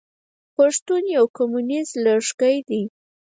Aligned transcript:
پښتون 0.55 1.03
يو 1.17 1.25
توکميز 1.35 1.89
لږکي 2.05 2.57
دی. 2.67 2.83